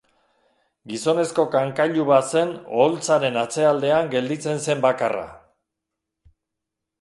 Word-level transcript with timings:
Gizonezko 0.93 1.43
kankailu 1.55 2.05
bat 2.11 2.31
zen 2.37 2.53
oholtzaren 2.79 3.37
atzealdean 3.43 4.11
gelditzen 4.15 4.59
zen 4.65 4.83
bakarra. 4.87 5.23